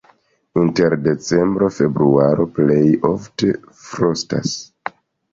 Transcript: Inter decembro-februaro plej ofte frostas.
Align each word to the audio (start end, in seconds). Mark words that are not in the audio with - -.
Inter 0.59 0.93
decembro-februaro 1.07 2.47
plej 2.55 2.77
ofte 3.11 3.51
frostas. 3.83 4.55